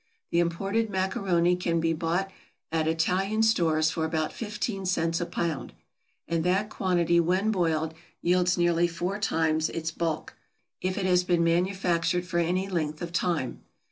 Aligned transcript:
The 0.31 0.39
imported 0.39 0.89
macaroni 0.89 1.55
can 1.55 1.79
be 1.79 1.93
bought 1.93 2.31
at 2.71 2.87
Italian 2.87 3.43
stores 3.43 3.91
for 3.91 4.03
about 4.03 4.33
fifteen 4.33 4.83
cents 4.87 5.21
a 5.21 5.27
pound; 5.27 5.73
and 6.27 6.43
that 6.43 6.71
quantity 6.71 7.19
when 7.19 7.51
boiled 7.51 7.93
yields 8.19 8.57
nearly 8.57 8.87
four 8.87 9.19
times 9.19 9.69
its 9.69 9.91
bulk, 9.91 10.35
if 10.81 10.97
it 10.97 11.05
has 11.05 11.23
been 11.23 11.43
manufactured 11.43 12.25
for 12.25 12.39
any 12.39 12.67
length 12.67 13.03
of 13.03 13.11
time. 13.13 13.61